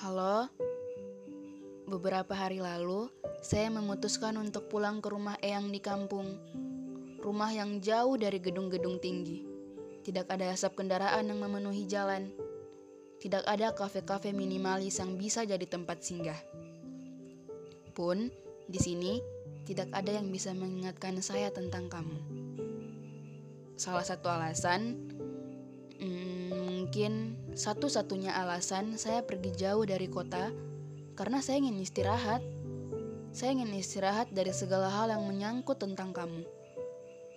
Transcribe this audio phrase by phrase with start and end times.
[0.00, 0.48] Halo,
[1.84, 3.12] beberapa hari lalu
[3.44, 6.40] saya memutuskan untuk pulang ke rumah Eyang di kampung.
[7.20, 9.44] Rumah yang jauh dari gedung-gedung tinggi.
[10.00, 12.32] Tidak ada asap kendaraan yang memenuhi jalan.
[13.20, 16.40] Tidak ada kafe-kafe minimalis yang bisa jadi tempat singgah.
[17.92, 18.32] Pun,
[18.72, 19.20] di sini
[19.68, 22.16] tidak ada yang bisa mengingatkan saya tentang kamu.
[23.76, 24.96] Salah satu alasan,
[26.00, 26.39] hmm,
[26.90, 30.50] mungkin satu-satunya alasan saya pergi jauh dari kota
[31.14, 32.42] karena saya ingin istirahat.
[33.30, 36.42] Saya ingin istirahat dari segala hal yang menyangkut tentang kamu.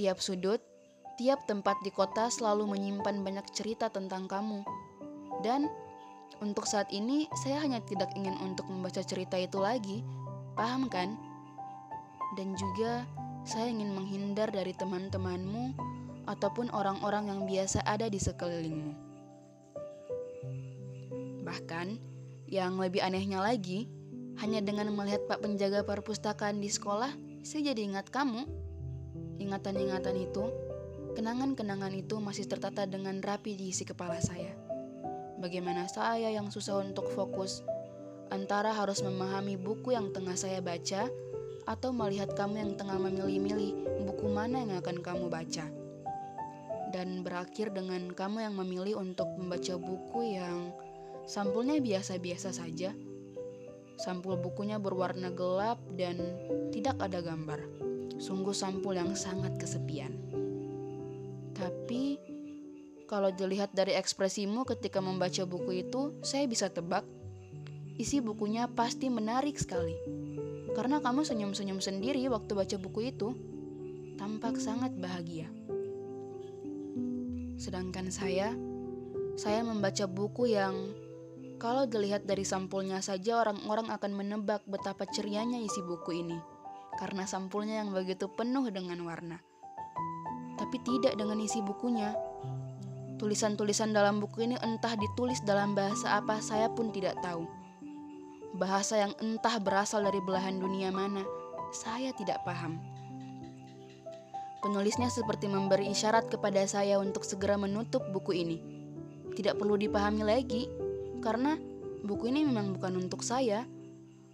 [0.00, 0.64] Tiap sudut,
[1.20, 4.64] tiap tempat di kota selalu menyimpan banyak cerita tentang kamu.
[5.44, 5.68] Dan
[6.40, 10.00] untuk saat ini, saya hanya tidak ingin untuk membaca cerita itu lagi.
[10.56, 11.20] Paham kan?
[12.40, 13.04] Dan juga,
[13.44, 15.76] saya ingin menghindar dari teman-temanmu
[16.32, 19.03] ataupun orang-orang yang biasa ada di sekelilingmu.
[21.44, 22.00] Bahkan,
[22.48, 23.88] yang lebih anehnya lagi,
[24.40, 27.12] hanya dengan melihat Pak penjaga perpustakaan di sekolah,
[27.46, 28.46] saya jadi ingat kamu.
[29.38, 30.50] Ingatan-ingatan itu,
[31.14, 34.56] kenangan-kenangan itu masih tertata dengan rapi di isi kepala saya.
[35.38, 37.60] Bagaimana saya yang susah untuk fokus
[38.32, 41.06] antara harus memahami buku yang tengah saya baca
[41.64, 45.83] atau melihat kamu yang tengah memilih-milih buku mana yang akan kamu baca.
[46.94, 50.70] Dan berakhir dengan kamu yang memilih untuk membaca buku yang
[51.26, 52.94] sampulnya biasa-biasa saja.
[53.98, 56.22] Sampul bukunya berwarna gelap dan
[56.70, 57.58] tidak ada gambar.
[58.22, 60.14] Sungguh sampul yang sangat kesepian.
[61.50, 62.22] Tapi
[63.10, 67.02] kalau dilihat dari ekspresimu ketika membaca buku itu, saya bisa tebak
[67.98, 69.98] isi bukunya pasti menarik sekali.
[70.74, 73.34] Karena kamu senyum-senyum sendiri waktu baca buku itu,
[74.18, 75.46] tampak sangat bahagia.
[77.64, 78.52] Sedangkan saya,
[79.40, 80.76] saya membaca buku yang
[81.56, 86.36] kalau dilihat dari sampulnya saja orang-orang akan menebak betapa cerianya isi buku ini
[87.00, 89.40] karena sampulnya yang begitu penuh dengan warna.
[90.60, 92.12] Tapi tidak dengan isi bukunya.
[93.16, 97.48] Tulisan-tulisan dalam buku ini entah ditulis dalam bahasa apa saya pun tidak tahu.
[98.60, 101.24] Bahasa yang entah berasal dari belahan dunia mana,
[101.72, 102.76] saya tidak paham.
[104.64, 108.64] Penulisnya seperti memberi isyarat kepada saya untuk segera menutup buku ini.
[109.36, 110.72] Tidak perlu dipahami lagi,
[111.20, 111.60] karena
[112.00, 113.68] buku ini memang bukan untuk saya.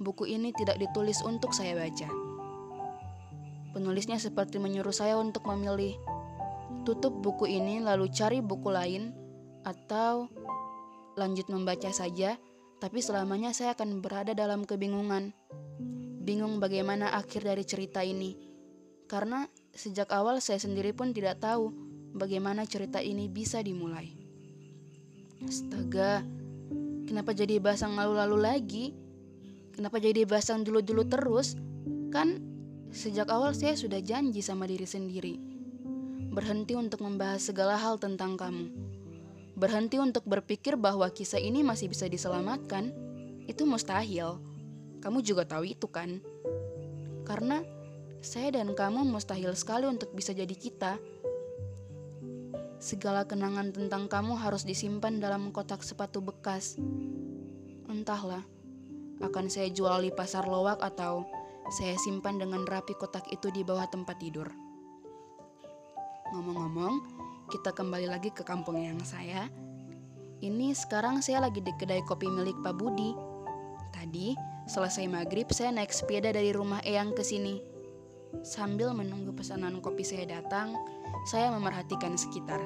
[0.00, 2.08] Buku ini tidak ditulis untuk saya baca.
[3.76, 5.92] Penulisnya seperti menyuruh saya untuk memilih
[6.88, 9.12] tutup buku ini lalu cari buku lain
[9.60, 10.32] atau
[11.20, 12.40] lanjut membaca saja,
[12.80, 15.36] tapi selamanya saya akan berada dalam kebingungan.
[16.24, 18.32] Bingung bagaimana akhir dari cerita ini.
[19.04, 21.74] Karena sejak awal saya sendiri pun tidak tahu
[22.14, 24.14] bagaimana cerita ini bisa dimulai.
[25.44, 26.24] Astaga,
[27.04, 28.86] kenapa jadi basang lalu-lalu lagi?
[29.74, 31.58] Kenapa jadi basang dulu-dulu terus?
[32.14, 32.54] Kan
[32.94, 35.34] Sejak awal saya sudah janji sama diri sendiri.
[36.30, 38.70] Berhenti untuk membahas segala hal tentang kamu.
[39.58, 42.94] Berhenti untuk berpikir bahwa kisah ini masih bisa diselamatkan.
[43.50, 44.38] Itu mustahil.
[45.02, 46.22] Kamu juga tahu itu kan?
[47.26, 47.66] Karena
[48.24, 50.96] saya dan kamu mustahil sekali untuk bisa jadi kita.
[52.80, 56.80] Segala kenangan tentang kamu harus disimpan dalam kotak sepatu bekas.
[57.88, 58.44] Entahlah,
[59.20, 61.28] akan saya jual di pasar lowak atau
[61.68, 64.48] saya simpan dengan rapi kotak itu di bawah tempat tidur.
[66.32, 66.94] Ngomong-ngomong,
[67.52, 69.48] kita kembali lagi ke kampung yang saya.
[70.44, 73.16] Ini sekarang saya lagi di kedai kopi milik Pak Budi.
[73.96, 74.36] Tadi,
[74.68, 77.73] selesai maghrib saya naik sepeda dari rumah Eyang ke sini.
[78.42, 80.74] Sambil menunggu pesanan kopi saya datang,
[81.30, 82.58] saya memerhatikan sekitar.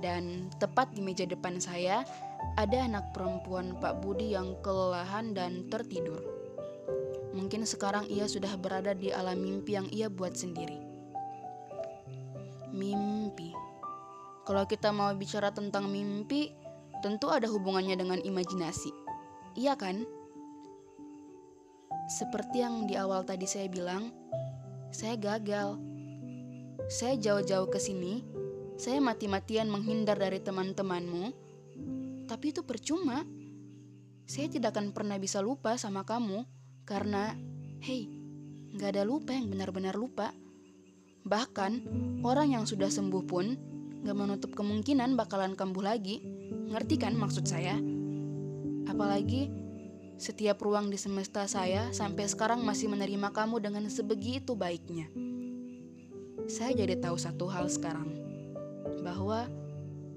[0.00, 2.06] Dan tepat di meja depan saya,
[2.56, 6.20] ada anak perempuan Pak Budi yang kelelahan dan tertidur.
[7.36, 10.80] Mungkin sekarang ia sudah berada di alam mimpi yang ia buat sendiri.
[12.72, 13.52] Mimpi.
[14.48, 16.48] Kalau kita mau bicara tentang mimpi,
[17.04, 18.88] tentu ada hubungannya dengan imajinasi.
[19.56, 20.08] Iya kan?
[22.06, 24.14] Seperti yang di awal tadi saya bilang,
[24.96, 25.76] saya gagal.
[26.88, 28.24] Saya jauh-jauh ke sini,
[28.80, 31.36] saya mati-matian menghindar dari teman-temanmu,
[32.24, 33.20] tapi itu percuma.
[34.24, 36.48] Saya tidak akan pernah bisa lupa sama kamu
[36.88, 37.36] karena,
[37.84, 38.08] hey,
[38.72, 40.32] gak ada lupa yang benar-benar lupa.
[41.28, 41.72] Bahkan,
[42.24, 43.46] orang yang sudah sembuh pun
[44.00, 46.24] gak menutup kemungkinan bakalan kambuh lagi.
[46.72, 47.76] Ngerti kan maksud saya?
[48.88, 49.65] Apalagi,
[50.16, 55.12] setiap ruang di semesta saya sampai sekarang masih menerima kamu dengan sebegitu baiknya.
[56.48, 58.08] Saya jadi tahu satu hal sekarang,
[59.04, 59.44] bahwa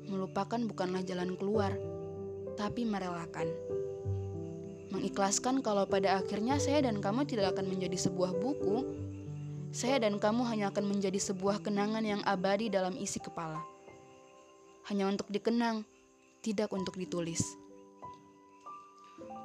[0.08, 1.76] melupakan bukanlah jalan keluar,
[2.56, 3.48] tapi merelakan.
[4.90, 8.82] mengikhlaskan kalau pada akhirnya saya dan kamu tidak akan menjadi sebuah buku.
[9.70, 13.62] Saya dan kamu hanya akan menjadi sebuah kenangan yang abadi dalam isi kepala.
[14.90, 15.86] Hanya untuk dikenang,
[16.42, 17.59] tidak untuk ditulis.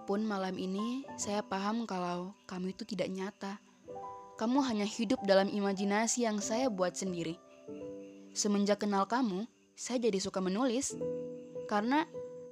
[0.05, 3.57] Pun malam ini saya paham kalau kamu itu tidak nyata.
[4.37, 7.41] Kamu hanya hidup dalam imajinasi yang saya buat sendiri.
[8.37, 10.93] Semenjak kenal kamu, saya jadi suka menulis.
[11.65, 12.05] Karena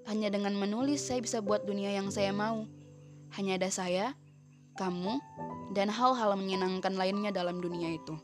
[0.09, 2.65] hanya dengan menulis saya bisa buat dunia yang saya mau.
[3.37, 4.17] Hanya ada saya,
[4.81, 5.21] kamu,
[5.77, 8.17] dan hal-hal menyenangkan lainnya dalam dunia itu.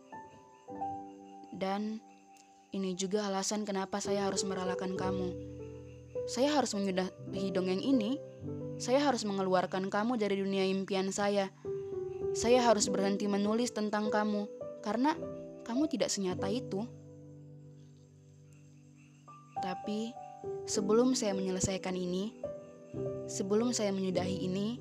[1.52, 2.00] Dan
[2.72, 5.28] ini juga alasan kenapa saya harus meralakan kamu.
[6.28, 8.20] Saya harus menyudahi dongeng ini.
[8.78, 11.50] Saya harus mengeluarkan kamu dari dunia impian saya.
[12.30, 14.46] Saya harus berhenti menulis tentang kamu
[14.86, 15.18] karena
[15.66, 16.86] kamu tidak senyata itu.
[19.58, 20.14] Tapi
[20.70, 22.38] sebelum saya menyelesaikan ini,
[23.26, 24.78] sebelum saya menyudahi ini,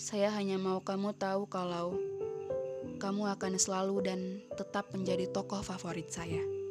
[0.00, 2.00] saya hanya mau kamu tahu kalau
[2.96, 4.20] kamu akan selalu dan
[4.56, 6.63] tetap menjadi tokoh favorit saya.